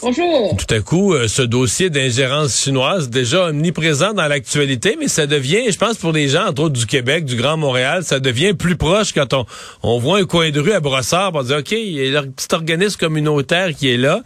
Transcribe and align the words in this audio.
Bonjour. 0.00 0.56
tout 0.56 0.74
à 0.74 0.80
coup, 0.80 1.12
euh, 1.12 1.26
ce 1.26 1.42
dossier 1.42 1.90
d'ingérence 1.90 2.62
chinoise, 2.62 3.10
déjà 3.10 3.46
omniprésent 3.46 4.12
dans 4.12 4.28
l'actualité, 4.28 4.96
mais 4.98 5.08
ça 5.08 5.26
devient, 5.26 5.70
je 5.70 5.76
pense, 5.76 5.96
pour 5.96 6.12
les 6.12 6.28
gens, 6.28 6.46
entre 6.46 6.62
autres 6.62 6.78
du 6.78 6.86
Québec, 6.86 7.24
du 7.24 7.36
Grand 7.36 7.56
Montréal, 7.56 8.04
ça 8.04 8.20
devient 8.20 8.54
plus 8.54 8.76
proche 8.76 9.12
quand 9.12 9.34
on, 9.34 9.44
on 9.82 9.98
voit 9.98 10.18
un 10.18 10.24
coin 10.24 10.50
de 10.50 10.60
rue 10.60 10.72
à 10.72 10.80
Brossard, 10.80 11.32
on 11.34 11.42
dit, 11.42 11.54
OK, 11.54 11.72
il 11.72 12.10
y 12.10 12.16
a 12.16 12.22
petit 12.22 12.54
organisme 12.54 12.98
communautaire 12.98 13.74
qui 13.74 13.90
est 13.90 13.96
là. 13.96 14.22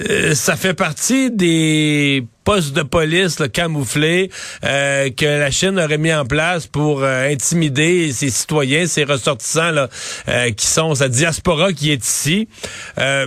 Euh, 0.00 0.34
ça 0.34 0.56
fait 0.56 0.74
partie 0.74 1.30
des 1.30 2.24
postes 2.44 2.72
de 2.72 2.82
police 2.82 3.38
là, 3.38 3.48
camouflés 3.48 4.30
euh, 4.64 5.10
que 5.10 5.24
la 5.24 5.50
Chine 5.50 5.78
aurait 5.78 5.98
mis 5.98 6.12
en 6.12 6.24
place 6.24 6.66
pour 6.66 7.02
euh, 7.02 7.28
intimider 7.28 8.12
ses 8.12 8.30
citoyens, 8.30 8.86
ses 8.86 9.04
ressortissants 9.04 9.70
là, 9.70 9.88
euh, 10.28 10.50
qui 10.50 10.66
sont 10.66 10.94
sa 10.94 11.08
diaspora 11.08 11.72
qui 11.72 11.92
est 11.92 12.04
ici. 12.04 12.48
Euh, 12.98 13.26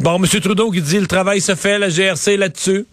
bon, 0.00 0.16
M. 0.16 0.26
Trudeau 0.40 0.70
qui 0.70 0.82
dit 0.82 0.98
le 0.98 1.06
travail 1.06 1.40
se 1.40 1.54
fait, 1.54 1.78
la 1.78 1.88
GRC 1.88 2.36
là-dessus. 2.36 2.86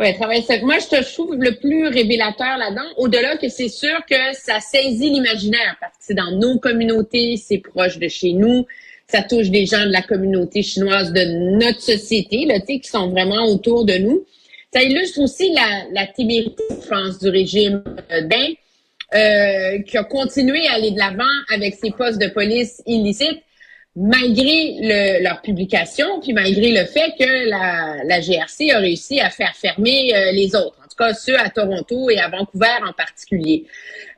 Ouais, 0.00 0.14
travail 0.14 0.44
sec. 0.44 0.62
Moi, 0.62 0.76
je 0.78 0.96
te 0.96 1.12
trouve 1.12 1.34
le 1.34 1.58
plus 1.58 1.88
révélateur 1.88 2.56
là-dedans, 2.56 2.88
au-delà 2.98 3.36
que 3.36 3.48
c'est 3.48 3.68
sûr 3.68 3.98
que 4.08 4.32
ça 4.32 4.60
saisit 4.60 5.10
l'imaginaire, 5.10 5.76
parce 5.80 5.92
que 5.94 5.98
c'est 6.00 6.14
dans 6.14 6.30
nos 6.30 6.60
communautés, 6.60 7.36
c'est 7.36 7.58
proche 7.58 7.98
de 7.98 8.06
chez 8.06 8.32
nous, 8.32 8.64
ça 9.08 9.22
touche 9.22 9.48
des 9.48 9.64
gens 9.66 9.86
de 9.86 9.90
la 9.90 10.02
communauté 10.02 10.62
chinoise 10.62 11.12
de 11.12 11.56
notre 11.58 11.80
société, 11.80 12.44
là, 12.44 12.60
qui 12.60 12.80
sont 12.84 13.08
vraiment 13.08 13.44
autour 13.46 13.84
de 13.84 13.94
nous. 13.94 14.24
Ça 14.72 14.82
illustre 14.82 15.20
aussi 15.22 15.50
la, 15.52 15.84
la 15.92 16.06
témérité, 16.06 16.62
je 16.70 16.88
pense, 16.88 17.18
du 17.18 17.30
régime 17.30 17.82
euh, 18.12 18.20
ben, 18.22 18.52
euh, 19.14 19.82
qui 19.82 19.96
a 19.96 20.04
continué 20.04 20.66
à 20.68 20.74
aller 20.74 20.90
de 20.90 20.98
l'avant 20.98 21.24
avec 21.54 21.74
ses 21.74 21.90
postes 21.90 22.20
de 22.20 22.28
police 22.28 22.82
illicites, 22.86 23.40
malgré 23.98 24.76
le, 24.80 25.22
leur 25.22 25.42
publication, 25.42 26.20
puis 26.20 26.32
malgré 26.32 26.70
le 26.70 26.84
fait 26.84 27.12
que 27.18 27.48
la, 27.48 28.04
la 28.04 28.20
GRC 28.20 28.70
a 28.70 28.78
réussi 28.78 29.20
à 29.20 29.28
faire 29.28 29.54
fermer 29.56 30.14
euh, 30.14 30.30
les 30.32 30.54
autres, 30.54 30.78
en 30.78 30.88
tout 30.88 30.96
cas 30.96 31.14
ceux 31.14 31.38
à 31.38 31.50
Toronto 31.50 32.08
et 32.08 32.18
à 32.18 32.28
Vancouver 32.28 32.78
en 32.86 32.92
particulier. 32.92 33.64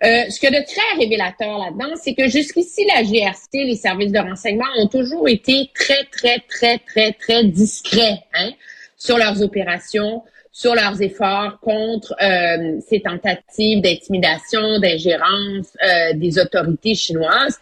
Euh, 0.05 0.25
ce 0.29 0.39
que 0.39 0.49
de 0.49 0.63
très 0.65 1.03
révélateur 1.03 1.59
là-dedans, 1.59 1.95
c'est 1.97 2.15
que 2.15 2.29
jusqu'ici, 2.29 2.87
la 2.95 3.03
GRC, 3.03 3.49
les 3.53 3.77
services 3.77 4.13
de 4.13 4.19
renseignement 4.19 4.67
ont 4.79 4.87
toujours 4.87 5.29
été 5.29 5.71
très, 5.75 6.05
très, 6.11 6.43
très, 6.47 6.79
très, 6.79 7.13
très 7.13 7.45
discrets 7.45 8.23
hein, 8.35 8.51
sur 8.99 9.17
leurs 9.17 9.43
opérations, 9.43 10.23
sur 10.53 10.75
leurs 10.75 11.01
efforts 11.01 11.59
contre 11.61 12.15
euh, 12.23 12.81
ces 12.87 13.01
tentatives 13.01 13.81
d'intimidation, 13.81 14.79
d'ingérence 14.79 15.69
euh, 15.83 16.13
des 16.15 16.39
autorités 16.39 16.95
chinoises. 16.95 17.59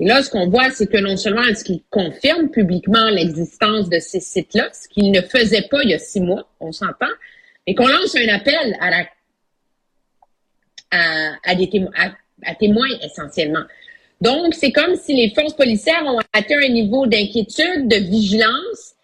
Et 0.00 0.06
là, 0.06 0.22
ce 0.22 0.30
qu'on 0.30 0.48
voit, 0.48 0.70
c'est 0.70 0.86
que 0.86 0.96
non 0.96 1.18
seulement 1.18 1.42
est-ce 1.42 1.62
qu'ils 1.62 1.82
confirment 1.90 2.50
publiquement 2.50 3.04
l'existence 3.10 3.90
de 3.90 3.98
ces 3.98 4.20
sites-là, 4.20 4.70
ce 4.72 4.88
qu'ils 4.88 5.10
ne 5.12 5.20
faisaient 5.20 5.68
pas 5.70 5.82
il 5.82 5.90
y 5.90 5.94
a 5.94 5.98
six 5.98 6.20
mois, 6.20 6.48
on 6.58 6.72
s'entend, 6.72 7.06
mais 7.66 7.74
qu'on 7.74 7.86
lance 7.86 8.16
un 8.16 8.28
appel 8.28 8.78
à 10.90 11.54
des 11.54 11.68
témoins, 11.68 12.88
essentiellement. 13.04 13.64
Donc, 14.22 14.54
c'est 14.54 14.72
comme 14.72 14.96
si 14.96 15.14
les 15.14 15.34
forces 15.34 15.54
policières 15.54 16.04
ont 16.06 16.18
atteint 16.32 16.62
un 16.62 16.68
niveau 16.68 17.06
d'inquiétude, 17.06 17.86
de 17.86 17.96
vigilance, 17.96 18.94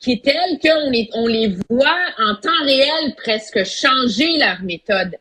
qui 0.00 0.12
est 0.12 0.24
tel 0.24 0.58
qu'on 0.62 0.88
les, 0.90 1.10
on 1.12 1.26
les 1.26 1.56
voit 1.68 2.06
en 2.18 2.34
temps 2.36 2.64
réel 2.64 3.14
presque 3.16 3.64
changer 3.64 4.38
leur 4.38 4.62
méthode. 4.62 5.16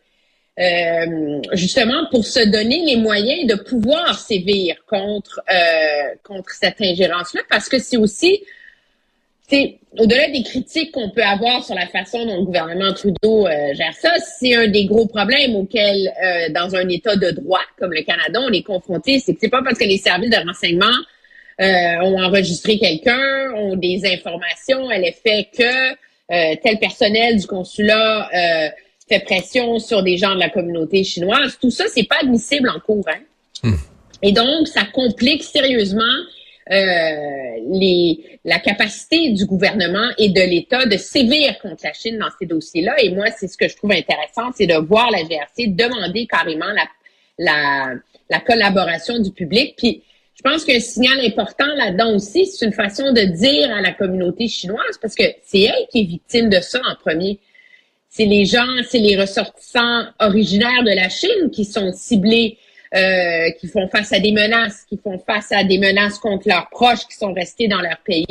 Euh, 0.60 1.40
justement 1.54 2.08
pour 2.10 2.26
se 2.26 2.40
donner 2.50 2.84
les 2.84 2.96
moyens 2.96 3.46
de 3.46 3.54
pouvoir 3.54 4.18
sévir 4.18 4.76
contre 4.88 5.40
euh, 5.52 6.16
contre 6.24 6.50
cette 6.50 6.82
ingérence-là, 6.82 7.42
parce 7.48 7.70
que 7.70 7.78
c'est 7.78 7.98
aussi 7.98 8.42
c'est 9.50 9.78
au-delà 9.98 10.30
des 10.30 10.44
critiques 10.44 10.92
qu'on 10.92 11.10
peut 11.10 11.24
avoir 11.24 11.64
sur 11.64 11.74
la 11.74 11.88
façon 11.88 12.26
dont 12.26 12.38
le 12.38 12.44
gouvernement 12.44 12.94
Trudeau 12.94 13.48
euh, 13.48 13.74
gère 13.74 13.94
ça, 13.94 14.12
c'est 14.40 14.56
un 14.56 14.68
des 14.68 14.86
gros 14.86 15.08
problèmes 15.08 15.56
auxquels, 15.56 16.12
euh, 16.22 16.50
dans 16.50 16.76
un 16.76 16.88
État 16.90 17.16
de 17.16 17.32
droit 17.32 17.62
comme 17.80 17.94
le 17.94 18.02
Canada, 18.02 18.40
on 18.42 18.52
est 18.52 18.64
confronté. 18.64 19.20
C'est 19.20 19.34
que 19.34 19.40
c'est 19.42 19.50
pas 19.50 19.64
parce 19.64 19.80
que 19.80 19.86
les 19.86 19.98
services 19.98 20.30
de 20.30 20.46
renseignement 20.46 20.86
euh, 21.62 22.04
ont 22.04 22.22
enregistré 22.22 22.78
quelqu'un, 22.78 23.54
ont 23.56 23.78
des 23.78 24.02
informations 24.06 24.90
à 24.90 24.98
l'effet 24.98 25.48
que 25.58 25.96
tel 26.30 26.78
personnel 26.78 27.38
du 27.38 27.48
consulat 27.48 28.30
fait 29.08 29.20
pression 29.20 29.80
sur 29.80 30.04
des 30.04 30.18
gens 30.18 30.36
de 30.36 30.40
la 30.40 30.50
communauté 30.50 31.04
chinoise. 31.04 31.58
Tout 31.60 31.72
ça, 31.72 31.86
c'est 31.88 32.08
pas 32.08 32.18
admissible 32.22 32.70
en 32.70 32.80
cours. 32.80 33.06
Hein? 33.08 33.22
Hmm. 33.64 33.76
Et 34.22 34.32
donc, 34.32 34.68
ça 34.68 34.84
complique 34.84 35.44
sérieusement 35.44 36.04
euh, 36.72 36.76
les, 37.72 38.40
la 38.44 38.60
capacité 38.60 39.30
du 39.32 39.46
gouvernement 39.46 40.10
et 40.18 40.30
de 40.30 40.42
l'État 40.42 40.86
de 40.86 40.98
sévir 40.98 41.58
contre 41.60 41.82
la 41.84 41.94
Chine 41.94 42.18
dans 42.18 42.30
ces 42.40 42.46
dossiers-là. 42.46 42.96
Et 43.02 43.12
moi, 43.12 43.28
c'est 43.38 43.48
ce 43.48 43.58
que 43.58 43.68
je 43.68 43.76
trouve 43.76 43.92
intéressant, 43.92 44.52
c'est 44.56 44.68
de 44.68 44.76
voir 44.76 45.10
la 45.12 45.24
GRC 45.24 45.68
demander 45.68 46.28
carrément 46.28 46.66
la, 46.66 46.88
la, 47.38 47.94
la 48.30 48.40
collaboration 48.42 49.20
du 49.20 49.32
public. 49.32 49.76
Puis, 49.78 50.04
je 50.36 50.42
pense 50.42 50.66
qu'un 50.66 50.80
signal 50.80 51.20
important 51.26 51.66
là-dedans 51.78 52.16
aussi, 52.16 52.46
c'est 52.46 52.66
une 52.66 52.74
façon 52.74 53.12
de 53.12 53.22
dire 53.22 53.72
à 53.74 53.82
la 53.82 53.92
communauté 53.92 54.48
chinoise, 54.48 54.98
parce 55.02 55.16
que 55.16 55.24
c'est 55.44 55.62
elle 55.62 55.88
qui 55.92 56.02
est 56.02 56.06
victime 56.06 56.50
de 56.50 56.60
ça 56.60 56.80
en 56.88 56.96
premier. 56.96 57.40
C'est 58.18 58.26
les 58.26 58.46
gens, 58.46 58.66
c'est 58.90 58.98
les 58.98 59.16
ressortissants 59.16 60.06
originaires 60.20 60.84
de 60.84 60.90
la 60.90 61.08
Chine 61.08 61.52
qui 61.52 61.66
sont 61.66 61.92
ciblés 61.94 62.58
euh, 62.96 63.52
qui 63.60 63.68
font 63.68 63.88
face 63.90 64.12
à 64.12 64.20
des 64.20 64.32
menaces, 64.32 64.86
qui 64.90 64.98
font 64.98 65.20
face 65.20 65.52
à 65.52 65.64
des 65.64 65.78
menaces 65.78 66.18
contre 66.18 66.48
leurs 66.48 66.68
proches 66.72 67.06
qui 67.08 67.16
sont 67.16 67.32
restés 67.32 67.68
dans 67.68 67.80
leur 67.80 68.00
pays. 68.04 68.26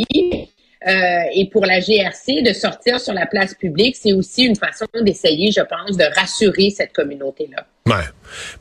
Euh, 0.89 0.91
et 1.33 1.49
pour 1.53 1.65
la 1.65 1.79
GRC, 1.79 2.43
de 2.43 2.53
sortir 2.53 2.99
sur 2.99 3.15
la 3.15 3.27
place 3.27 3.55
publique, 3.55 3.95
c'est 3.95 4.13
aussi 4.13 4.47
une 4.47 4.57
façon 4.57 4.87
d'essayer, 5.03 5.53
je 5.53 5.61
pense, 5.61 5.97
de 5.97 6.05
rassurer 6.19 6.71
cette 6.71 6.93
communauté-là. 6.93 7.65
Ouais. 7.87 8.05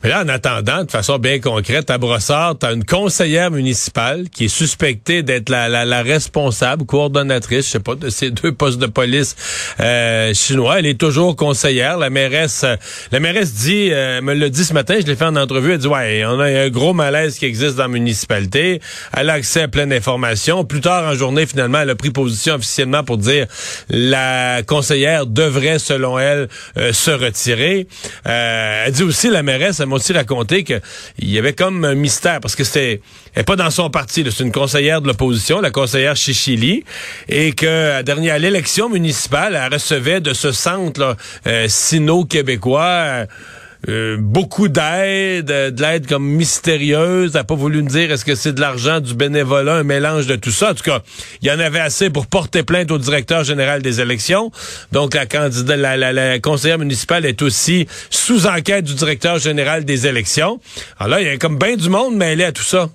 Mais 0.03 0.09
là, 0.09 0.23
en 0.23 0.29
attendant, 0.29 0.83
de 0.83 0.91
façon 0.91 1.17
bien 1.17 1.39
concrète, 1.39 1.89
à 1.89 1.97
Brossard, 1.97 2.57
tu 2.59 2.67
une 2.67 2.85
conseillère 2.85 3.51
municipale 3.51 4.29
qui 4.29 4.45
est 4.45 4.49
suspectée 4.49 5.23
d'être 5.23 5.49
la, 5.49 5.67
la, 5.67 5.85
la, 5.85 6.01
responsable, 6.01 6.85
coordonnatrice, 6.85 7.65
je 7.65 7.71
sais 7.71 7.79
pas, 7.79 7.95
de 7.95 8.09
ces 8.09 8.31
deux 8.31 8.51
postes 8.51 8.79
de 8.79 8.85
police 8.85 9.35
euh, 9.79 10.33
chinois. 10.33 10.79
Elle 10.79 10.85
est 10.85 10.99
toujours 10.99 11.35
conseillère. 11.35 11.97
La 11.97 12.09
mairesse, 12.09 12.63
euh, 12.63 12.75
la 13.11 13.19
mairesse 13.19 13.53
dit, 13.53 13.89
euh, 13.91 14.21
me 14.21 14.33
l'a 14.33 14.49
dit 14.49 14.65
ce 14.65 14.73
matin, 14.73 14.95
je 14.99 15.05
l'ai 15.05 15.15
fait 15.15 15.25
en 15.25 15.35
entrevue, 15.35 15.73
elle 15.73 15.79
dit, 15.79 15.87
ouais, 15.87 16.23
on 16.25 16.39
a 16.39 16.45
un 16.45 16.69
gros 16.69 16.93
malaise 16.93 17.37
qui 17.37 17.45
existe 17.45 17.75
dans 17.75 17.83
la 17.83 17.89
municipalité. 17.89 18.81
Elle 19.13 19.29
a 19.29 19.33
accès 19.33 19.63
à 19.63 19.67
plein 19.67 19.87
d'informations. 19.87 20.63
Plus 20.65 20.81
tard 20.81 21.03
en 21.05 21.15
journée, 21.15 21.45
finalement, 21.45 21.79
elle 21.79 21.89
a 21.89 21.95
pris 21.95 22.11
position 22.11 22.55
officiellement 22.55 23.03
pour 23.03 23.17
dire 23.17 23.47
la 23.89 24.61
conseillère 24.63 25.25
devrait, 25.25 25.79
selon 25.79 26.19
elle, 26.19 26.47
euh, 26.77 26.93
se 26.93 27.11
retirer. 27.11 27.87
Euh, 28.27 28.83
elle 28.85 28.91
dit 28.93 29.03
aussi, 29.03 29.14
la 29.23 29.43
mairesse, 29.43 29.79
elle 29.79 29.87
m'a 29.87 29.95
aussi 29.95 30.13
raconté 30.13 30.63
qu'il 30.63 30.81
y 31.19 31.37
avait 31.37 31.53
comme 31.53 31.83
un 31.85 31.95
mystère, 31.95 32.39
parce 32.39 32.55
que 32.55 32.63
c'était 32.63 33.01
elle 33.33 33.43
pas 33.43 33.55
dans 33.55 33.71
son 33.71 33.89
parti, 33.89 34.25
c'est 34.29 34.43
une 34.43 34.51
conseillère 34.51 35.01
de 35.01 35.07
l'opposition, 35.07 35.61
la 35.61 35.71
conseillère 35.71 36.15
Chichili, 36.15 36.83
et 37.27 37.53
que 37.53 37.97
à, 37.97 38.03
dernière, 38.03 38.35
à 38.35 38.39
l'élection 38.39 38.89
municipale, 38.89 39.59
elle 39.61 39.73
recevait 39.73 40.21
de 40.21 40.33
ce 40.33 40.51
centre 40.51 40.99
là, 40.99 41.15
euh, 41.47 41.65
sino-québécois... 41.67 42.81
Euh, 42.83 43.25
beaucoup 44.17 44.67
d'aide, 44.67 45.45
de 45.45 45.81
l'aide 45.81 46.07
comme 46.07 46.25
mystérieuse. 46.25 47.31
Elle 47.33 47.41
n'a 47.41 47.43
pas 47.43 47.55
voulu 47.55 47.83
me 47.83 47.89
dire 47.89 48.11
est-ce 48.11 48.25
que 48.25 48.35
c'est 48.35 48.53
de 48.53 48.61
l'argent, 48.61 48.99
du 48.99 49.13
bénévolat, 49.13 49.75
un 49.75 49.83
mélange 49.83 50.27
de 50.27 50.35
tout 50.35 50.51
ça? 50.51 50.71
En 50.71 50.73
tout 50.73 50.83
cas, 50.83 51.01
il 51.41 51.47
y 51.47 51.51
en 51.51 51.59
avait 51.59 51.79
assez 51.79 52.09
pour 52.09 52.27
porter 52.27 52.63
plainte 52.63 52.91
au 52.91 52.97
directeur 52.97 53.43
général 53.43 53.81
des 53.81 54.01
élections. 54.01 54.51
Donc 54.91 55.13
la 55.13 55.25
candidate, 55.25 55.77
la, 55.77 55.97
la, 55.97 56.13
la 56.13 56.39
conseillère 56.39 56.79
municipale 56.79 57.25
est 57.25 57.41
aussi 57.41 57.87
sous 58.09 58.47
enquête 58.47 58.85
du 58.85 58.95
directeur 58.95 59.37
général 59.37 59.85
des 59.85 60.07
élections. 60.07 60.59
Alors 60.97 61.17
là, 61.17 61.21
il 61.21 61.27
y 61.27 61.29
a 61.29 61.37
comme 61.37 61.57
bien 61.59 61.75
du 61.75 61.89
monde 61.89 62.15
mêlé 62.15 62.43
à 62.43 62.51
tout 62.51 62.63
ça. 62.63 62.89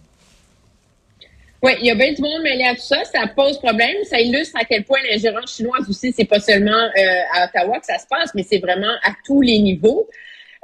Oui, 1.62 1.72
il 1.80 1.86
y 1.86 1.90
a 1.90 1.94
bien 1.94 2.12
du 2.14 2.22
monde 2.22 2.42
mêlé 2.42 2.64
à 2.64 2.74
tout 2.74 2.80
ça. 2.80 2.96
Ça 3.04 3.26
pose 3.36 3.58
problème. 3.58 3.94
Ça 4.08 4.18
illustre 4.18 4.56
à 4.58 4.64
quel 4.64 4.82
point 4.82 4.98
l'ingérence 5.10 5.54
chinoise 5.54 5.88
aussi, 5.88 6.12
c'est 6.16 6.24
pas 6.24 6.40
seulement 6.40 6.72
euh, 6.72 7.36
à 7.36 7.44
Ottawa 7.44 7.78
que 7.78 7.86
ça 7.86 7.98
se 7.98 8.06
passe, 8.08 8.30
mais 8.34 8.46
c'est 8.48 8.60
vraiment 8.60 8.94
à 9.04 9.10
tous 9.26 9.42
les 9.42 9.58
niveaux. 9.58 10.08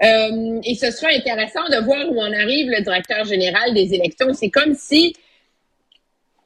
Euh, 0.02 0.60
et 0.62 0.74
ce 0.74 0.90
sera 0.90 1.08
intéressant 1.12 1.64
de 1.70 1.82
voir 1.84 2.10
où 2.10 2.20
en 2.20 2.32
arrive 2.32 2.68
le 2.68 2.82
directeur 2.82 3.24
général 3.24 3.72
des 3.74 3.94
élections. 3.94 4.32
C'est 4.34 4.50
comme 4.50 4.74
si, 4.74 5.14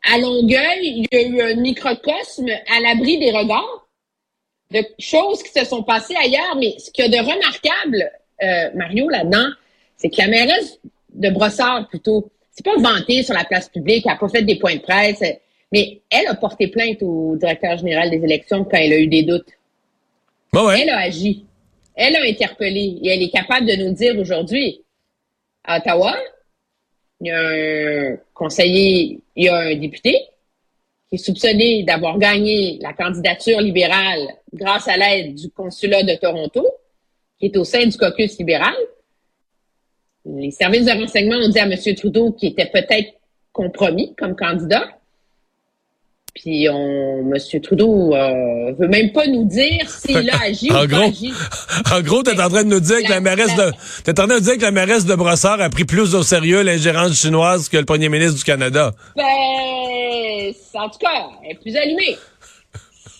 à 0.09 0.19
Longueuil, 0.19 0.81
il 0.83 1.07
y 1.11 1.17
a 1.17 1.23
eu 1.23 1.41
un 1.41 1.55
microcosme 1.57 2.49
à 2.49 2.81
l'abri 2.81 3.19
des 3.19 3.33
regards 3.33 3.89
de 4.71 4.85
choses 4.99 5.43
qui 5.43 5.51
se 5.51 5.65
sont 5.65 5.83
passées 5.83 6.15
ailleurs. 6.17 6.57
Mais 6.57 6.77
ce 6.79 6.91
qu'il 6.91 7.05
y 7.05 7.09
a 7.09 7.23
de 7.23 7.29
remarquable, 7.29 8.11
euh, 8.43 8.71
Mario, 8.75 9.09
là-dedans, 9.09 9.51
c'est 9.97 10.11
que 10.11 10.19
la 10.19 10.29
mairesse 10.29 10.79
de 11.13 11.31
Brossard, 11.31 11.89
plutôt, 11.89 12.31
c'est 12.53 12.65
pas 12.65 12.77
vanté 12.77 13.25
sur 13.25 13.35
la 13.35 13.45
place 13.45 13.69
publique, 13.69 14.05
elle 14.07 14.13
n'a 14.13 14.19
pas 14.19 14.29
fait 14.29 14.43
des 14.43 14.59
points 14.59 14.77
de 14.77 14.81
presse. 14.81 15.23
Mais 15.73 16.01
elle 16.11 16.27
a 16.29 16.35
porté 16.35 16.69
plainte 16.69 17.03
au 17.03 17.37
directeur 17.37 17.77
général 17.79 18.11
des 18.11 18.23
élections 18.25 18.65
quand 18.65 18.77
elle 18.77 18.93
a 18.93 18.99
eu 18.99 19.07
des 19.07 19.23
doutes. 19.23 19.49
Bah 20.53 20.65
ouais. 20.65 20.81
Elle 20.83 20.91
a 20.91 20.99
agi. 20.99 21.45
Elle 22.03 22.17
a 22.17 22.23
interpellé 22.23 22.99
et 23.03 23.09
elle 23.09 23.23
est 23.23 23.29
capable 23.29 23.67
de 23.67 23.75
nous 23.75 23.93
dire 23.93 24.19
aujourd'hui, 24.19 24.83
à 25.63 25.77
Ottawa, 25.77 26.17
il 27.21 27.27
y 27.27 27.31
a 27.31 27.39
un 27.39 28.17
conseiller, 28.33 29.21
il 29.37 29.45
y 29.45 29.49
a 29.51 29.57
un 29.57 29.75
député 29.75 30.17
qui 31.11 31.17
est 31.17 31.19
soupçonné 31.19 31.83
d'avoir 31.83 32.17
gagné 32.17 32.79
la 32.81 32.95
candidature 32.95 33.61
libérale 33.61 34.29
grâce 34.55 34.89
à 34.89 34.97
l'aide 34.97 35.35
du 35.35 35.51
consulat 35.51 36.03
de 36.03 36.15
Toronto, 36.15 36.67
qui 37.39 37.47
est 37.47 37.57
au 37.59 37.65
sein 37.65 37.85
du 37.85 37.99
caucus 37.99 38.39
libéral. 38.39 38.75
Les 40.25 40.53
services 40.53 40.87
de 40.87 40.99
renseignement 40.99 41.37
ont 41.37 41.51
dit 41.51 41.59
à 41.59 41.67
M. 41.67 41.95
Trudeau 41.97 42.33
qu'il 42.33 42.53
était 42.53 42.71
peut-être 42.71 43.13
compromis 43.53 44.15
comme 44.15 44.35
candidat. 44.35 44.89
Puis 46.35 46.69
on, 46.71 47.33
M. 47.35 47.61
Trudeau 47.63 48.15
euh, 48.15 48.73
veut 48.79 48.89
même 48.89 49.13
pas 49.13 49.27
nous 49.27 49.45
dire 49.45 49.89
s'il 49.91 50.31
a 50.31 50.43
agi 50.43 50.71
en 50.73 50.85
ou 50.85 50.87
gros, 50.87 50.99
pas 51.01 51.07
agi. 51.07 51.33
En 51.93 52.01
gros, 52.03 52.23
t'es 52.23 52.41
en 52.41 52.49
train 52.49 52.63
de 52.65 52.69
nous 52.69 52.81
dire 52.81 53.03
que 53.03 53.11
la 53.11 53.21
mairesse 53.21 53.57
la- 53.57 53.71
de, 53.73 53.77
t'es 54.05 54.13
en 54.21 54.27
train 54.27 54.39
de 54.39 54.41
dire 54.43 54.57
que 54.57 54.63
la 54.63 54.71
mairesse 54.71 55.05
de 55.05 55.15
Brossard 55.15 55.61
a 55.61 55.69
pris 55.71 55.85
plus 55.85 56.15
au 56.15 56.23
sérieux 56.23 56.63
l'ingérence 56.63 57.15
chinoise 57.21 57.69
que 57.69 57.77
le 57.79 57.85
premier 57.85 58.09
ministre 58.09 58.37
du 58.39 58.45
Canada. 58.45 58.93
Ben, 59.17 59.25
en 60.75 60.89
tout 60.89 60.99
cas, 60.99 61.09
elle 61.45 61.51
est 61.53 61.61
plus 61.61 61.77
allumée. 61.77 62.17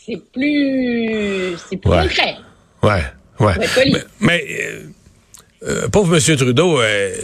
C'est 0.07 0.21
plus, 0.33 1.57
c'est 1.69 1.77
plus 1.77 1.91
Ouais. 1.91 2.03
concret. 2.03 2.37
Ouais, 2.83 3.03
ouais. 3.41 3.55
Mais, 3.93 4.01
mais, 4.21 4.45
euh, 4.49 4.83
euh, 5.69 5.89
pauvre 5.89 6.13
Monsieur 6.15 6.37
Trudeau, 6.37 6.81
euh, 6.81 7.15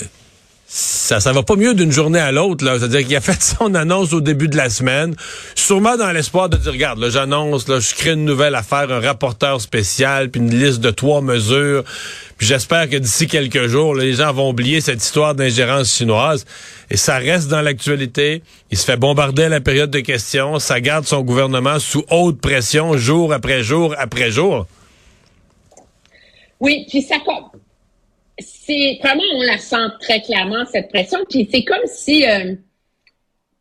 ça, 0.68 1.20
ça 1.20 1.32
va 1.32 1.44
pas 1.44 1.54
mieux 1.54 1.74
d'une 1.74 1.92
journée 1.92 2.18
à 2.18 2.32
l'autre. 2.32 2.64
là. 2.64 2.78
C'est-à-dire 2.78 3.06
qu'il 3.06 3.14
a 3.14 3.20
fait 3.20 3.40
son 3.58 3.74
annonce 3.74 4.12
au 4.12 4.20
début 4.20 4.48
de 4.48 4.56
la 4.56 4.68
semaine, 4.68 5.14
sûrement 5.54 5.96
dans 5.96 6.10
l'espoir 6.10 6.48
de 6.48 6.56
dire, 6.56 6.72
regarde, 6.72 6.98
là, 6.98 7.08
j'annonce, 7.08 7.68
là, 7.68 7.78
je 7.78 7.94
crée 7.94 8.12
une 8.12 8.24
nouvelle 8.24 8.54
affaire, 8.56 8.90
un 8.90 9.00
rapporteur 9.00 9.60
spécial, 9.60 10.28
puis 10.28 10.40
une 10.40 10.52
liste 10.52 10.80
de 10.80 10.90
trois 10.90 11.20
mesures. 11.20 11.84
Puis 12.36 12.48
j'espère 12.48 12.90
que 12.90 12.96
d'ici 12.96 13.28
quelques 13.28 13.68
jours, 13.68 13.94
les 13.94 14.14
gens 14.14 14.32
vont 14.32 14.50
oublier 14.50 14.80
cette 14.80 15.02
histoire 15.02 15.34
d'ingérence 15.34 15.94
chinoise. 15.94 16.44
Et 16.90 16.96
ça 16.96 17.18
reste 17.18 17.48
dans 17.48 17.62
l'actualité. 17.62 18.42
Il 18.70 18.76
se 18.76 18.84
fait 18.84 18.96
bombarder 18.96 19.48
la 19.48 19.60
période 19.60 19.90
de 19.90 20.00
questions. 20.00 20.58
Ça 20.58 20.80
garde 20.80 21.06
son 21.06 21.22
gouvernement 21.22 21.78
sous 21.78 22.04
haute 22.10 22.40
pression, 22.40 22.96
jour 22.96 23.32
après 23.32 23.62
jour 23.62 23.94
après 23.98 24.30
jour. 24.30 24.66
Oui, 26.58 26.86
puis 26.88 27.02
ça 27.02 27.16
c'est 28.66 28.98
vraiment 29.02 29.22
on 29.34 29.42
la 29.42 29.58
sent 29.58 29.86
très 30.00 30.20
clairement 30.20 30.64
cette 30.66 30.88
pression. 30.88 31.18
Puis 31.30 31.48
c'est 31.50 31.64
comme 31.64 31.86
si 31.86 32.26
euh, 32.26 32.54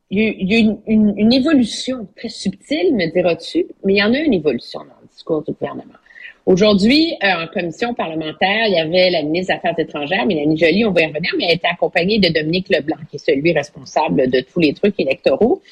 il 0.10 0.52
y 0.52 0.56
a, 0.56 0.60
une- 0.88 1.13
une 1.18 1.34
évolution 1.34 2.07
très 2.16 2.30
subtile, 2.30 2.96
me 2.96 3.12
diras-tu, 3.12 3.66
mais 3.84 3.94
il 3.94 3.98
y 3.98 4.04
en 4.04 4.13
a 4.13 4.19
une 4.19 4.34
évolution 4.34 4.80
dans 4.81 5.00
le 5.02 5.07
discours 5.07 5.44
du 5.44 5.52
gouvernement. 5.54 5.94
Aujourd'hui, 6.46 7.16
euh, 7.24 7.44
en 7.44 7.48
commission 7.48 7.96
parlementaire, 7.96 8.68
il 8.68 8.75
y 8.75 8.80
avait 8.80 9.10
la 9.10 9.24
ministre 9.24 9.52
des 9.54 9.57
Affaires 9.57 9.80
étrangères, 9.80 10.28
Mélanie 10.28 10.57
Joly, 10.57 10.86
on 10.86 10.92
va 10.92 11.02
y 11.02 11.06
revenir, 11.07 11.31
mais 11.40 11.46
elle 11.46 11.56
était 11.56 11.68
accompagnée 11.68 12.19
de 12.19 12.30
Dominique 12.30 12.69
Leblanc, 12.69 12.98
qui 13.10 13.16
est 13.16 13.25
celui 13.25 13.52
responsable 13.52 14.30
de 14.30 14.42
tous 14.42 14.60
les 14.60 14.74
trucs 14.74 15.00
électoraux. 15.00 15.63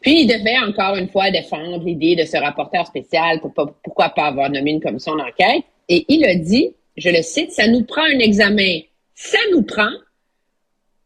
Puis, 0.00 0.20
il 0.22 0.26
devait 0.28 0.56
encore 0.58 0.94
une 0.96 1.08
fois 1.08 1.32
défendre 1.32 1.82
l'idée 1.84 2.14
de 2.14 2.24
ce 2.24 2.36
rapporteur 2.36 2.86
spécial 2.86 3.40
pour 3.40 3.52
pas- 3.52 3.74
pourquoi 3.82 4.10
pas 4.10 4.26
avoir 4.26 4.48
nommé 4.50 4.70
une 4.70 4.80
commission 4.80 5.16
d'enquête. 5.16 5.64
Et 5.88 6.04
il 6.08 6.24
a 6.24 6.36
dit, 6.36 6.74
je 6.96 7.08
le 7.08 7.22
cite, 7.22 7.52
ça 7.52 7.66
nous 7.66 7.84
prend 7.84 8.02
un 8.02 8.18
examen, 8.18 8.80
ça 9.14 9.38
nous 9.52 9.62
prend, 9.62 9.90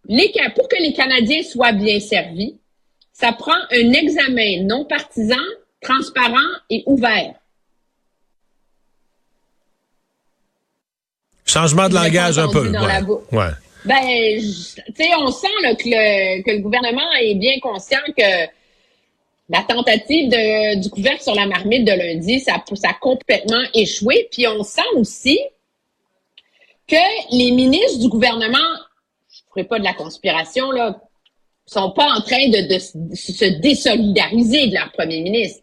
les, 0.06 0.32
pour 0.54 0.69
que 0.69 0.76
les 0.81 0.92
Canadiens 0.92 1.42
soient 1.42 1.72
bien 1.72 2.00
servis, 2.00 2.58
ça 3.12 3.32
prend 3.32 3.56
un 3.70 3.92
examen 3.92 4.62
non 4.64 4.84
partisan, 4.84 5.36
transparent 5.81 6.36
et 6.70 6.82
ouvert. 6.86 7.34
Changement 11.44 11.88
de 11.88 11.94
langage 11.94 12.38
un 12.38 12.48
peu. 12.48 12.72
ouais. 13.32 13.50
Ben, 13.84 14.40
tu 14.40 14.94
sais, 14.96 15.10
on 15.19 15.31
sent 15.31 15.46
là, 15.62 15.75
que, 15.75 15.84
le, 15.84 16.42
que 16.42 16.50
le 16.52 16.58
gouvernement 16.60 17.12
est 17.20 17.34
bien 17.34 17.60
conscient 17.60 18.00
que 18.16 18.48
la 19.50 19.62
tentative 19.62 20.31
de, 20.31 20.81
du 20.81 20.88
couvercle 20.88 21.22
sur 21.22 21.34
la 21.34 21.46
marmite 21.46 21.84
de 21.84 21.92
lundi, 21.92 22.40
ça, 22.40 22.64
ça 22.75 22.88
a 22.90 22.94
complètement 22.94 23.62
échoué. 23.75 24.26
Puis 24.32 24.48
on 24.48 24.62
sent 24.62 24.81
aussi 24.96 25.38
que 26.88 26.96
les 27.36 27.50
ministres 27.50 27.98
du 28.00 28.08
gouvernement, 28.08 28.58
je 29.31 29.40
ne 29.40 29.50
ferai 29.50 29.64
pas 29.64 29.78
de 29.78 29.84
la 29.84 29.94
conspiration, 29.94 30.70
là, 30.70 31.00
sont 31.66 31.90
pas 31.92 32.06
en 32.12 32.20
train 32.20 32.48
de, 32.48 32.75
de 32.75 32.78
se 33.14 33.44
désolidariser 33.60 34.66
de 34.69 34.75
leur 34.75 34.92
premier 34.92 35.20
ministre. 35.22 35.60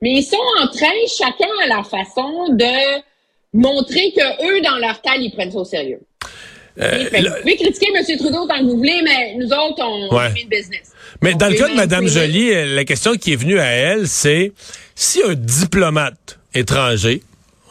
Mais 0.00 0.12
ils 0.12 0.24
sont 0.24 0.36
en 0.62 0.66
train, 0.68 0.88
chacun 1.06 1.48
à 1.62 1.66
leur 1.66 1.86
façon, 1.86 2.48
de 2.54 3.02
montrer 3.52 4.12
que 4.12 4.46
eux, 4.46 4.60
dans 4.62 4.76
leur 4.78 5.02
taille, 5.02 5.24
ils 5.26 5.30
prennent 5.32 5.50
ça 5.52 5.58
au 5.58 5.64
sérieux. 5.64 6.00
Euh, 6.80 7.04
Fait 7.10 7.20
vous 7.20 7.34
pouvez 7.42 7.56
critiquer 7.56 7.88
M. 7.94 8.16
Trudeau 8.16 8.46
tant 8.46 8.58
que 8.58 8.62
vous 8.62 8.78
voulez, 8.78 9.02
mais 9.02 9.34
nous 9.34 9.48
autres, 9.52 9.82
on 9.84 10.14
Ouais. 10.16 10.30
fait 10.30 10.44
le 10.44 10.48
business. 10.48 10.92
Mais 11.20 11.34
On 11.34 11.36
dans 11.36 11.48
le 11.48 11.54
cas 11.56 11.68
de 11.68 11.74
Mme 11.74 12.06
Joly, 12.06 12.54
euh, 12.54 12.74
la 12.76 12.84
question 12.84 13.14
qui 13.16 13.32
est 13.32 13.36
venue 13.36 13.58
à 13.58 13.66
elle, 13.66 14.08
c'est 14.08 14.52
si 14.94 15.20
un 15.22 15.34
diplomate 15.34 16.38
étranger, 16.54 17.22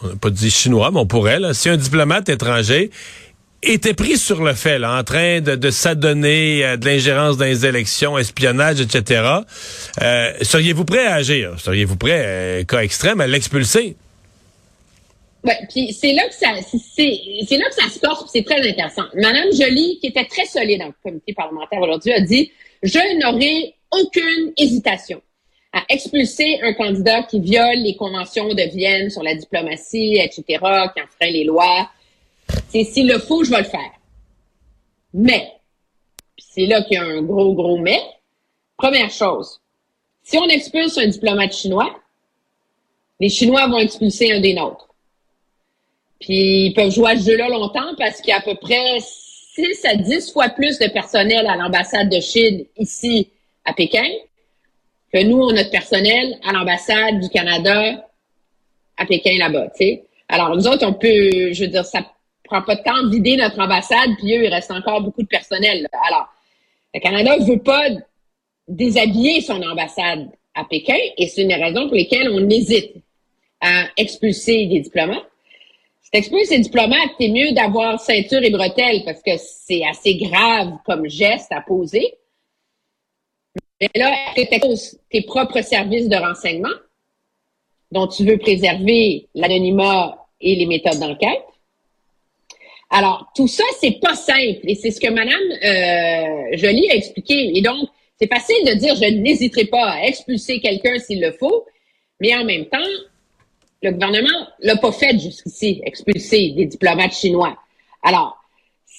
on 0.03 0.07
n'a 0.07 0.15
pas 0.15 0.29
dit 0.29 0.49
chinois, 0.49 0.91
mais 0.91 0.99
on 0.99 1.05
pourrait, 1.05 1.39
là, 1.39 1.53
si 1.53 1.69
un 1.69 1.77
diplomate 1.77 2.29
étranger 2.29 2.91
était 3.61 3.93
pris 3.93 4.17
sur 4.17 4.43
le 4.43 4.53
fait, 4.53 4.79
là, 4.79 4.97
en 4.97 5.03
train 5.03 5.41
de, 5.41 5.69
s'adonner 5.69 6.63
à 6.63 6.77
de 6.77 6.85
l'ingérence 6.85 7.37
dans 7.37 7.45
les 7.45 7.65
élections, 7.65 8.17
espionnage, 8.17 8.79
etc., 8.79 9.23
euh, 10.01 10.31
seriez-vous 10.41 10.85
prêt 10.85 11.05
à 11.05 11.15
agir? 11.15 11.59
Seriez-vous 11.59 11.97
prêt, 11.97 12.23
euh, 12.25 12.63
cas 12.63 12.81
extrême, 12.81 13.19
à 13.19 13.27
l'expulser? 13.27 13.95
Ouais, 15.43 15.57
puis 15.69 15.93
c'est 15.93 16.13
là 16.13 16.27
que 16.27 16.35
ça, 16.35 16.47
c'est, 16.95 17.57
là 17.57 17.65
que 17.69 17.75
ça 17.75 17.89
se 17.89 17.99
puis 17.99 18.29
c'est 18.31 18.43
très 18.43 18.69
intéressant. 18.69 19.03
Madame 19.15 19.47
Joly, 19.53 19.97
qui 20.01 20.07
était 20.07 20.25
très 20.25 20.45
solide 20.45 20.79
dans 20.79 20.87
le 20.87 20.93
comité 21.01 21.33
parlementaire 21.33 21.79
aujourd'hui, 21.79 22.11
a 22.11 22.21
dit 22.21 22.51
je 22.83 22.99
n'aurai 23.21 23.73
aucune 23.91 24.51
hésitation 24.57 25.21
à 25.71 25.83
expulser 25.89 26.59
un 26.63 26.73
candidat 26.73 27.23
qui 27.23 27.39
viole 27.39 27.77
les 27.77 27.95
conventions 27.95 28.53
de 28.53 28.63
Vienne 28.75 29.09
sur 29.09 29.23
la 29.23 29.35
diplomatie, 29.35 30.17
etc., 30.17 30.43
qui 30.47 31.01
enfreint 31.01 31.31
les 31.31 31.43
lois. 31.43 31.89
C'est 32.69 32.83
s'il 32.83 33.07
le 33.07 33.19
faut, 33.19 33.43
je 33.43 33.51
vais 33.51 33.59
le 33.59 33.63
faire. 33.65 33.91
Mais, 35.13 35.53
c'est 36.37 36.65
là 36.65 36.81
qu'il 36.83 36.93
y 36.93 36.97
a 36.97 37.03
un 37.03 37.21
gros, 37.21 37.53
gros 37.53 37.77
mais. 37.77 38.01
Première 38.77 39.11
chose, 39.11 39.59
si 40.23 40.37
on 40.37 40.47
expulse 40.47 40.97
un 40.97 41.07
diplomate 41.07 41.53
chinois, 41.53 41.93
les 43.19 43.29
Chinois 43.29 43.67
vont 43.67 43.79
expulser 43.79 44.31
un 44.31 44.39
des 44.39 44.53
nôtres. 44.53 44.87
Puis 46.19 46.67
ils 46.67 46.73
peuvent 46.73 46.91
jouer 46.91 47.11
à 47.11 47.17
ce 47.17 47.29
jeu-là 47.29 47.49
longtemps 47.49 47.95
parce 47.97 48.21
qu'il 48.21 48.29
y 48.29 48.33
a 48.33 48.37
à 48.37 48.41
peu 48.41 48.55
près 48.55 48.99
6 48.99 49.85
à 49.85 49.95
10 49.95 50.31
fois 50.31 50.49
plus 50.49 50.79
de 50.79 50.87
personnel 50.87 51.47
à 51.47 51.55
l'ambassade 51.55 52.09
de 52.09 52.19
Chine 52.19 52.65
ici 52.77 53.29
à 53.65 53.73
Pékin 53.73 54.07
que 55.11 55.23
nous, 55.23 55.41
on 55.41 55.55
a 55.55 55.63
de 55.63 55.69
personnel 55.69 56.37
à 56.43 56.51
l'ambassade 56.51 57.19
du 57.19 57.29
Canada 57.29 58.05
à 58.97 59.05
Pékin 59.05 59.37
là-bas, 59.37 59.69
tu 59.69 59.85
sais. 59.85 60.03
Alors, 60.27 60.55
nous 60.55 60.67
autres, 60.67 60.85
on 60.85 60.93
peut, 60.93 61.53
je 61.53 61.63
veux 61.63 61.69
dire, 61.69 61.85
ça 61.85 62.05
prend 62.43 62.61
pas 62.61 62.75
de 62.75 62.83
temps 62.83 63.03
de 63.03 63.09
vider 63.09 63.37
notre 63.37 63.59
ambassade, 63.59 64.09
puis 64.17 64.35
eux, 64.35 64.43
il 64.43 64.53
reste 64.53 64.71
encore 64.71 65.01
beaucoup 65.01 65.23
de 65.23 65.27
personnel. 65.27 65.83
là. 65.83 65.99
Alors, 66.07 66.27
le 66.93 66.99
Canada 66.99 67.37
veut 67.37 67.59
pas 67.59 67.87
déshabiller 68.67 69.41
son 69.41 69.61
ambassade 69.63 70.29
à 70.53 70.63
Pékin, 70.65 70.97
et 71.17 71.27
c'est 71.27 71.41
une 71.41 71.47
des 71.47 71.55
raisons 71.55 71.87
pour 71.87 71.95
lesquelles 71.95 72.29
on 72.31 72.49
hésite 72.49 72.93
à 73.61 73.85
expulser 73.97 74.67
des 74.67 74.79
diplomates. 74.81 75.25
Si 76.01 76.11
t'expulses 76.11 76.49
des 76.49 76.59
diplomates, 76.59 77.11
c'est 77.19 77.27
mieux 77.27 77.51
d'avoir 77.51 77.99
ceinture 77.99 78.41
et 78.41 78.49
bretelles 78.49 79.03
parce 79.05 79.21
que 79.21 79.31
c'est 79.37 79.85
assez 79.85 80.15
grave 80.15 80.77
comme 80.85 81.07
geste 81.07 81.51
à 81.51 81.61
poser. 81.61 82.15
Mais 83.81 83.89
là, 83.95 84.13
t'exposes 84.35 84.99
tes 85.09 85.21
propres 85.21 85.61
services 85.61 86.09
de 86.09 86.15
renseignement 86.15 86.69
dont 87.91 88.07
tu 88.07 88.25
veux 88.25 88.37
préserver 88.37 89.27
l'anonymat 89.33 90.27
et 90.41 90.55
les 90.55 90.65
méthodes 90.65 90.99
d'enquête. 90.99 91.43
Alors, 92.89 93.31
tout 93.35 93.47
ça, 93.47 93.63
c'est 93.79 93.99
pas 93.99 94.15
simple. 94.15 94.59
Et 94.63 94.75
c'est 94.75 94.91
ce 94.91 94.99
que 94.99 95.09
Madame 95.09 95.33
euh, 95.33 96.57
Joly 96.57 96.89
a 96.89 96.95
expliqué. 96.95 97.57
Et 97.57 97.61
donc, 97.61 97.89
c'est 98.19 98.27
facile 98.27 98.65
de 98.65 98.73
dire 98.73 98.95
je 98.95 99.05
n'hésiterai 99.05 99.65
pas 99.65 99.91
à 99.91 100.05
expulser 100.05 100.59
quelqu'un 100.59 100.97
s'il 100.99 101.21
le 101.21 101.31
faut, 101.31 101.65
mais 102.19 102.35
en 102.35 102.43
même 102.43 102.65
temps, 102.65 102.77
le 103.81 103.91
gouvernement 103.91 104.47
l'a 104.59 104.75
pas 104.75 104.91
fait 104.91 105.17
jusqu'ici, 105.17 105.81
expulser 105.85 106.49
des 106.49 106.65
diplomates 106.65 107.13
chinois. 107.13 107.57
Alors, 108.03 108.38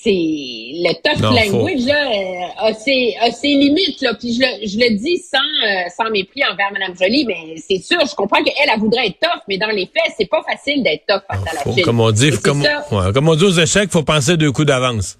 c'est 0.02 0.10
le 0.10 0.94
tough 1.02 1.20
Non, 1.20 1.30
language 1.32 1.84
là, 1.84 2.10
euh, 2.10 2.68
a, 2.68 2.74
ses, 2.74 3.14
a 3.20 3.30
ses 3.30 3.48
limites 3.48 4.00
là. 4.00 4.14
Puis 4.14 4.34
je 4.34 4.40
le, 4.40 4.66
je 4.66 4.78
le 4.78 4.96
dis 4.96 5.18
sans 5.18 5.38
euh, 5.38 5.88
sans 5.94 6.10
mépris 6.10 6.42
envers 6.50 6.72
Madame 6.72 6.96
Joly, 6.98 7.26
mais 7.26 7.56
c'est 7.58 7.78
sûr, 7.78 7.98
je 8.06 8.14
comprends 8.14 8.42
qu'elle 8.42 8.54
elle 8.62 8.80
voudrait 8.80 9.08
être 9.08 9.18
tough, 9.20 9.42
mais 9.48 9.58
dans 9.58 9.68
les 9.68 9.86
faits, 9.86 10.14
c'est 10.16 10.28
pas 10.28 10.42
facile 10.42 10.82
d'être 10.82 11.04
tough 11.06 11.22
face 11.30 11.46
à 11.46 11.66
la 11.66 11.72
Chine. 11.74 11.84
comme 11.84 12.00
on 12.00 12.10
dit, 12.10 12.30
comme, 12.42 12.62
ouais, 12.62 13.12
comme 13.12 13.28
on 13.28 13.34
dit 13.34 13.44
aux 13.44 13.50
échecs, 13.50 13.90
faut 13.90 14.02
penser 14.02 14.36
deux 14.36 14.52
coups 14.52 14.68
d'avance. 14.68 15.18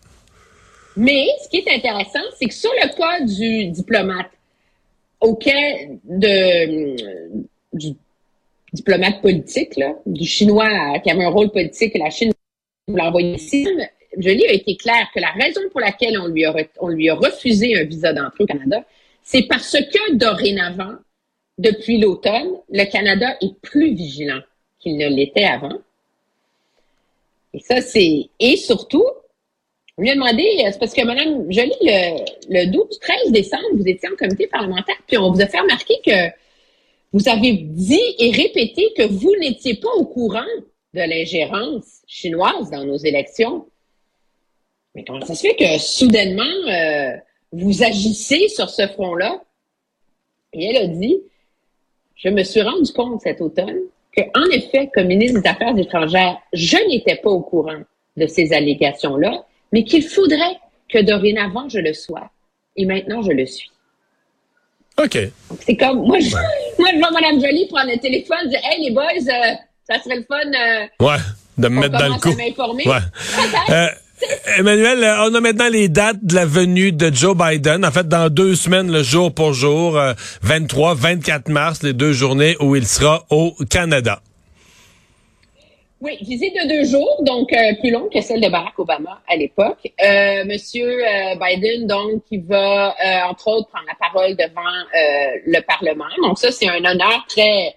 Mais 0.97 1.27
ce 1.43 1.49
qui 1.49 1.59
est 1.59 1.75
intéressant, 1.75 2.25
c'est 2.39 2.47
que 2.47 2.55
sur 2.55 2.71
le 2.83 2.89
cas 2.97 3.25
du 3.25 3.67
diplomate, 3.71 4.31
auquel 5.21 5.99
de, 6.05 6.97
du 7.75 7.95
diplomate 8.73 9.21
politique, 9.21 9.77
là, 9.77 9.93
du 10.07 10.25
Chinois 10.27 10.99
qui 11.03 11.11
avait 11.11 11.25
un 11.25 11.31
rôle 11.31 11.51
politique, 11.51 11.97
la 11.99 12.11
Chine 12.11 12.33
voulait 12.89 13.03
envoyer 13.03 13.35
ici, 13.35 13.69
Jolie 14.19 14.47
a 14.47 14.53
été 14.53 14.77
clair 14.77 15.09
que 15.15 15.21
la 15.21 15.31
raison 15.31 15.61
pour 15.71 15.81
laquelle 15.81 16.19
on 16.19 16.27
lui 16.27 16.45
a, 17.09 17.15
refusé 17.15 17.79
un 17.79 17.85
visa 17.85 18.13
d'entrée 18.13 18.45
au 18.45 18.47
Canada, 18.47 18.85
c'est 19.23 19.43
parce 19.43 19.73
que 19.73 20.15
dorénavant, 20.15 20.95
depuis 21.59 21.99
l'automne, 21.99 22.57
le 22.71 22.85
Canada 22.91 23.37
est 23.41 23.55
plus 23.61 23.95
vigilant 23.95 24.41
qu'il 24.79 24.97
ne 24.97 25.09
l'était 25.09 25.45
avant. 25.45 25.79
Et 27.53 27.61
ça, 27.61 27.81
c'est. 27.81 28.31
Et 28.39 28.57
surtout, 28.57 29.05
on 29.99 30.03
lui 30.03 30.11
a 30.11 30.15
demandé, 30.15 30.45
c'est 30.73 30.79
parce 30.79 30.95
que 30.95 31.05
Mme 31.05 31.53
Jolie, 31.53 31.73
le, 31.83 32.25
le 32.49 32.73
12-13 32.73 33.33
décembre, 33.33 33.65
vous 33.75 33.87
étiez 33.87 34.09
en 34.09 34.17
comité 34.17 34.47
parlementaire, 34.47 34.97
puis 35.07 35.19
on 35.19 35.31
vous 35.31 35.41
a 35.41 35.47
fait 35.47 35.61
remarquer 35.61 35.95
que 36.05 36.31
vous 37.13 37.29
avez 37.29 37.53
dit 37.53 38.15
et 38.19 38.31
répété 38.31 38.93
que 38.97 39.03
vous 39.03 39.35
n'étiez 39.41 39.75
pas 39.75 39.93
au 39.97 40.07
courant 40.07 40.41
de 40.95 41.01
l'ingérence 41.01 42.03
chinoise 42.07 42.71
dans 42.71 42.85
nos 42.85 42.97
élections. 42.97 43.67
Mais 44.95 45.05
comment 45.05 45.25
ça 45.25 45.35
se 45.35 45.43
fait 45.43 45.57
que 45.57 45.79
soudainement, 45.79 46.43
euh, 46.43 47.17
vous 47.53 47.83
agissez 47.83 48.49
sur 48.49 48.69
ce 48.69 48.87
front-là? 48.89 49.43
Et 50.53 50.67
elle 50.67 50.77
a 50.77 50.87
dit, 50.87 51.19
je 52.17 52.29
me 52.29 52.43
suis 52.43 52.63
rendu 52.63 52.93
compte 52.93 53.21
cet 53.21 53.41
automne 53.41 53.79
que, 54.17 54.23
en 54.35 54.51
effet, 54.51 54.91
comme 54.93 55.07
ministre 55.07 55.41
des 55.41 55.49
Affaires 55.49 55.77
étrangères, 55.79 56.39
je 56.53 56.77
n'étais 56.89 57.17
pas 57.17 57.31
au 57.31 57.41
courant 57.41 57.81
de 58.17 58.27
ces 58.27 58.53
allégations-là, 58.53 59.45
mais 59.73 59.85
qu'il 59.85 60.03
faudrait 60.03 60.59
que 60.89 60.99
dorénavant 60.99 61.69
je 61.69 61.79
le 61.79 61.95
sois. 61.95 62.31
Et 62.77 62.85
maintenant, 62.85 63.23
je 63.23 63.31
le 63.31 63.47
suis. 63.47 63.71
OK. 65.03 65.19
C'est 65.61 65.77
comme, 65.77 66.05
moi, 66.05 66.19
je, 66.19 66.31
moi, 66.79 66.89
je 66.93 66.99
vois 66.99 67.11
Mme 67.13 67.41
Jolie 67.41 67.67
prendre 67.69 67.91
le 67.91 67.99
téléphone 67.99 68.39
et 68.47 68.49
dire, 68.49 68.61
hey, 68.65 68.85
les 68.85 68.91
boys, 68.91 69.05
euh, 69.05 69.55
ça 69.89 70.03
serait 70.03 70.17
le 70.17 70.25
fun. 70.25 70.37
Euh, 70.37 71.07
ouais, 71.07 71.17
de 71.59 71.69
me 71.69 71.81
mettre 71.81 71.99
dans 71.99 72.15
le 72.15 72.21
coup. 72.21 72.31
Ouais. 72.89 73.89
Euh, 74.23 74.59
Emmanuel, 74.59 75.03
euh, 75.03 75.29
on 75.29 75.35
a 75.35 75.41
maintenant 75.41 75.69
les 75.69 75.89
dates 75.89 76.23
de 76.23 76.35
la 76.35 76.47
venue 76.47 76.93
de 76.93 77.13
Joe 77.13 77.37
Biden. 77.37 77.85
En 77.85 77.91
fait, 77.91 78.09
dans 78.09 78.29
deux 78.29 78.55
semaines, 78.55 78.91
le 78.91 79.03
jour 79.03 79.33
pour 79.35 79.53
jour, 79.53 79.99
23, 80.43 80.95
24 80.95 81.49
mars, 81.49 81.83
les 81.83 81.93
deux 81.93 82.13
journées 82.13 82.57
où 82.61 82.77
il 82.77 82.87
sera 82.87 83.25
au 83.31 83.55
Canada. 83.69 84.21
Oui, 86.03 86.17
visite 86.23 86.55
de 86.55 86.67
deux 86.67 86.85
jours, 86.85 87.23
donc 87.25 87.53
euh, 87.53 87.75
plus 87.79 87.91
longue 87.91 88.11
que 88.11 88.23
celle 88.23 88.41
de 88.41 88.49
Barack 88.49 88.79
Obama 88.79 89.21
à 89.29 89.37
l'époque. 89.37 89.93
Euh, 90.03 90.47
Monsieur 90.47 90.89
euh, 90.89 91.35
Biden, 91.39 91.87
donc, 91.87 92.25
qui 92.27 92.39
va, 92.39 92.95
entre 93.29 93.49
autres, 93.49 93.69
prendre 93.69 93.85
la 93.87 93.95
parole 94.01 94.35
devant 94.35 94.63
le 95.47 95.61
Parlement. 95.61 96.07
Donc 96.23 96.39
ça, 96.39 96.51
c'est 96.53 96.69
un 96.69 96.83
honneur 96.83 97.27
très 97.29 97.77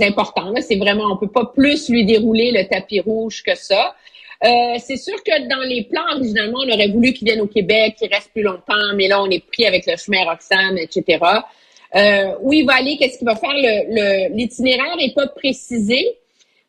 important. 0.00 0.52
C'est 0.60 0.78
vraiment, 0.78 1.04
on 1.12 1.16
peut 1.16 1.30
pas 1.30 1.46
plus 1.46 1.88
lui 1.88 2.04
dérouler 2.04 2.50
le 2.50 2.68
tapis 2.68 2.98
rouge 2.98 3.44
que 3.44 3.54
ça. 3.54 3.94
C'est 4.42 4.96
sûr 4.96 5.22
que 5.22 5.48
dans 5.48 5.62
les 5.68 5.84
plans, 5.84 6.04
originalement, 6.14 6.60
on 6.64 6.72
aurait 6.72 6.88
voulu 6.88 7.12
qu'il 7.12 7.28
vienne 7.28 7.40
au 7.40 7.46
Québec, 7.46 7.96
qu'il 7.98 8.12
reste 8.12 8.30
plus 8.32 8.42
longtemps, 8.42 8.94
mais 8.94 9.08
là, 9.08 9.22
on 9.22 9.30
est 9.30 9.44
pris 9.44 9.66
avec 9.66 9.86
le 9.86 9.96
chemin 9.96 10.24
Roxane, 10.24 10.78
etc. 10.78 11.18
où 12.42 12.52
il 12.52 12.64
va 12.64 12.74
aller, 12.74 12.96
qu'est-ce 12.96 13.18
qu'il 13.18 13.26
va 13.26 13.36
faire? 13.36 13.54
L'itinéraire 14.30 14.96
n'est 14.96 15.12
pas 15.12 15.26
précisé. 15.26 16.16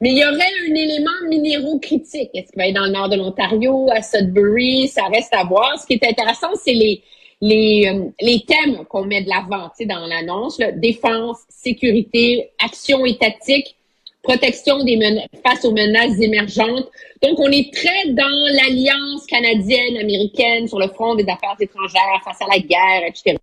Mais 0.02 0.10
il 0.14 0.18
y 0.18 0.26
aurait 0.26 0.52
un 0.68 0.74
élément 0.74 1.12
minéraux 1.30 1.78
critique. 1.78 2.32
Est-ce 2.34 2.52
qu'il 2.52 2.58
va 2.58 2.68
être 2.68 2.76
dans 2.76 2.86
le 2.86 2.92
nord 2.92 3.08
de 3.08 3.16
l'Ontario, 3.18 3.88
à 3.92 4.02
Sudbury? 4.02 4.88
Ça 4.88 5.04
reste 5.06 5.32
à 5.32 5.44
voir. 5.44 5.80
Ce 5.80 5.86
qui 5.86 5.94
est 5.94 6.04
intéressant, 6.04 6.50
c'est 6.56 6.74
les, 6.74 7.04
les, 7.40 7.88
euh, 7.88 8.10
les 8.20 8.42
thèmes 8.42 8.84
qu'on 8.86 9.06
met 9.06 9.22
de 9.22 9.30
l'avant 9.30 9.70
dans 9.86 10.08
l'annonce. 10.08 10.58
Défense, 10.78 11.38
sécurité, 11.50 12.50
action 12.60 13.06
étatique, 13.06 13.76
protection 14.22 14.84
des 14.84 15.00
face 15.46 15.66
aux 15.66 15.72
menaces 15.72 16.20
émergentes. 16.20 16.90
Donc, 17.22 17.40
on 17.40 17.50
est 17.52 17.74
très 17.74 18.10
dans 18.10 18.56
l'alliance 18.56 19.26
canadienne-américaine 19.28 20.68
sur 20.68 20.80
le 20.80 20.88
front 20.90 21.16
des 21.16 21.24
affaires 21.24 21.56
étrangères 21.60 22.22
face 22.24 22.42
à 22.42 22.46
la 22.52 22.60
guerre, 22.60 23.08
etc. 23.08 23.38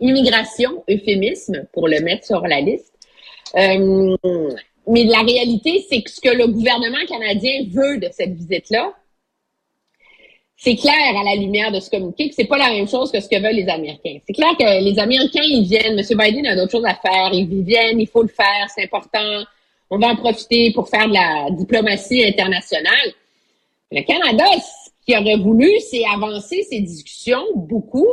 Immigration, 0.00 0.84
euphémisme, 0.88 1.66
pour 1.72 1.88
le 1.88 2.00
mettre 2.00 2.26
sur 2.26 2.40
la 2.40 2.60
liste. 2.60 2.92
Euh, 3.56 4.16
mais 4.86 5.04
la 5.04 5.20
réalité, 5.20 5.84
c'est 5.88 6.02
que 6.02 6.10
ce 6.10 6.20
que 6.20 6.34
le 6.34 6.46
gouvernement 6.46 7.04
canadien 7.06 7.64
veut 7.70 7.98
de 7.98 8.08
cette 8.10 8.34
visite-là, 8.34 8.94
c'est 10.56 10.74
clair 10.74 11.16
à 11.16 11.22
la 11.22 11.36
lumière 11.36 11.70
de 11.70 11.78
ce 11.78 11.88
communiqué 11.88 12.28
que 12.28 12.34
c'est 12.34 12.46
pas 12.46 12.58
la 12.58 12.70
même 12.70 12.88
chose 12.88 13.12
que 13.12 13.20
ce 13.20 13.28
que 13.28 13.36
veulent 13.36 13.54
les 13.54 13.68
Américains. 13.68 14.18
C'est 14.26 14.32
clair 14.32 14.56
que 14.58 14.82
les 14.82 14.98
Américains, 14.98 15.44
ils 15.44 15.64
viennent, 15.64 15.98
M. 15.98 16.04
Biden 16.18 16.46
a 16.46 16.56
d'autres 16.56 16.72
choses 16.72 16.84
à 16.84 16.94
faire, 16.94 17.30
ils 17.32 17.46
viennent, 17.62 18.00
il 18.00 18.08
faut 18.08 18.22
le 18.22 18.28
faire, 18.28 18.66
c'est 18.74 18.84
important, 18.84 19.44
on 19.90 19.98
va 19.98 20.08
en 20.08 20.16
profiter 20.16 20.72
pour 20.72 20.88
faire 20.88 21.08
de 21.08 21.14
la 21.14 21.48
diplomatie 21.50 22.24
internationale. 22.24 23.12
Le 23.90 24.02
Canada, 24.02 24.44
ce 24.58 24.90
qu'il 25.04 25.18
aurait 25.18 25.38
voulu, 25.38 25.70
c'est 25.80 26.04
avancer 26.04 26.62
ces 26.68 26.80
discussions 26.80 27.44
beaucoup 27.54 28.08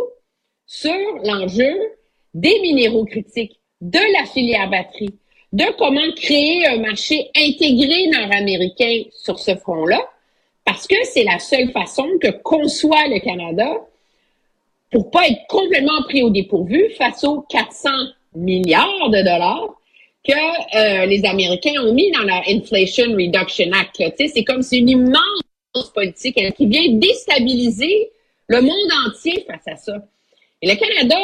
sur 0.66 0.94
l'enjeu 1.24 1.74
des 2.34 2.60
minéraux 2.62 3.06
critiques, 3.06 3.60
de 3.82 4.00
la 4.18 4.26
filière 4.26 4.70
batterie, 4.70 5.16
de 5.54 5.66
comment 5.78 6.12
créer 6.16 6.66
un 6.68 6.78
marché 6.78 7.30
intégré 7.36 8.08
nord-américain 8.08 9.04
sur 9.12 9.40
ce 9.40 9.56
front-là, 9.56 10.02
parce 10.64 10.88
que 10.88 10.96
c'est 11.04 11.24
la 11.24 11.40
seule 11.40 11.72
façon 11.72 12.08
que 12.22 12.32
conçoit 12.42 13.08
le 13.08 13.20
Canada 13.20 13.86
pour 14.92 15.12
pas 15.12 15.28
être 15.28 15.46
complètement 15.48 16.02
pris 16.04 16.24
au 16.24 16.30
dépourvu 16.30 16.90
face 16.98 17.24
aux 17.24 17.42
400 17.42 17.90
milliards 18.34 19.10
de 19.10 19.18
dollars 19.18 19.75
que 20.28 20.34
euh, 20.34 21.06
les 21.06 21.24
Américains 21.26 21.82
ont 21.84 21.94
mis 21.94 22.12
dans 22.12 22.24
leur 22.24 22.42
Inflation 22.48 23.12
Reduction 23.14 23.72
Act. 23.74 24.02
C'est 24.18 24.44
comme 24.44 24.62
c'est 24.62 24.78
une 24.78 24.90
immense 24.90 25.90
politique 25.94 26.40
qui 26.56 26.66
vient 26.66 26.94
déstabiliser 26.94 28.12
le 28.48 28.62
monde 28.62 28.92
entier 29.08 29.46
face 29.48 29.68
à 29.68 29.76
ça. 29.76 29.94
Et 30.62 30.68
le 30.68 30.76
Canada, 30.76 31.16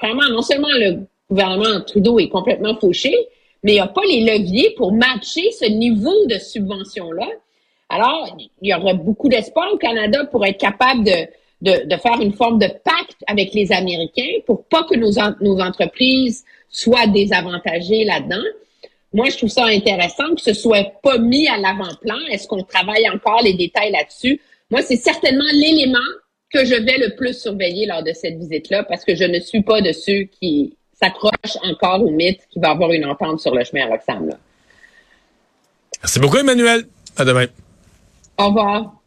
vraiment, 0.00 0.28
non 0.30 0.42
seulement 0.42 0.68
le 0.72 1.06
gouvernement 1.30 1.80
Trudeau 1.86 2.18
est 2.18 2.28
complètement 2.28 2.76
fauché, 2.76 3.14
mais 3.62 3.72
il 3.72 3.74
n'y 3.74 3.80
a 3.80 3.86
pas 3.86 4.02
les 4.08 4.20
leviers 4.20 4.74
pour 4.76 4.92
matcher 4.92 5.50
ce 5.52 5.66
niveau 5.66 6.26
de 6.26 6.38
subvention-là. 6.38 7.28
Alors, 7.88 8.36
il 8.60 8.68
y 8.68 8.74
aurait 8.74 8.94
beaucoup 8.94 9.28
d'espoir 9.28 9.72
au 9.72 9.76
Canada 9.76 10.24
pour 10.26 10.44
être 10.46 10.58
capable 10.58 11.04
de, 11.04 11.26
de, 11.62 11.86
de, 11.86 11.96
faire 11.96 12.20
une 12.20 12.32
forme 12.32 12.58
de 12.58 12.66
pacte 12.66 13.22
avec 13.26 13.52
les 13.54 13.72
Américains 13.72 14.40
pour 14.46 14.64
pas 14.64 14.84
que 14.84 14.96
nos, 14.96 15.12
nos 15.40 15.60
entreprises 15.60 16.44
soient 16.70 17.06
désavantagées 17.06 18.04
là-dedans. 18.04 18.44
Moi, 19.12 19.30
je 19.30 19.38
trouve 19.38 19.48
ça 19.48 19.64
intéressant 19.64 20.34
que 20.34 20.42
ce 20.42 20.52
soit 20.52 20.92
pas 21.02 21.18
mis 21.18 21.48
à 21.48 21.56
l'avant-plan. 21.56 22.18
Est-ce 22.30 22.46
qu'on 22.46 22.62
travaille 22.62 23.08
encore 23.08 23.42
les 23.42 23.54
détails 23.54 23.92
là-dessus? 23.92 24.40
Moi, 24.70 24.82
c'est 24.82 24.96
certainement 24.96 25.46
l'élément 25.52 25.98
que 26.52 26.64
je 26.64 26.74
vais 26.74 26.98
le 26.98 27.16
plus 27.16 27.38
surveiller 27.38 27.86
lors 27.86 28.02
de 28.02 28.12
cette 28.12 28.38
visite-là 28.38 28.84
parce 28.84 29.04
que 29.04 29.14
je 29.14 29.24
ne 29.24 29.40
suis 29.40 29.62
pas 29.62 29.80
de 29.80 29.92
ceux 29.92 30.24
qui 30.24 30.76
s'accroche 30.92 31.56
encore 31.62 32.02
au 32.02 32.10
mythe 32.10 32.40
qu'il 32.50 32.60
va 32.60 32.70
avoir 32.70 32.92
une 32.92 33.06
entente 33.06 33.40
sur 33.40 33.54
le 33.54 33.64
chemin 33.64 33.86
à 33.86 33.88
Roxham. 33.88 34.30
Merci 36.02 36.20
beaucoup, 36.20 36.38
Emmanuel. 36.38 36.84
À 37.16 37.24
demain. 37.24 37.46
Au 38.38 38.46
revoir. 38.46 38.94